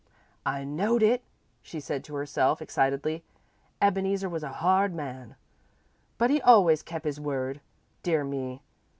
[0.47, 1.21] "I knowed it,"
[1.61, 3.23] she said to herself, excitedly.
[3.79, 5.35] "Ebeneezer was a hard man,
[6.17, 7.61] but he always kep' his word.
[8.01, 8.63] Dear me!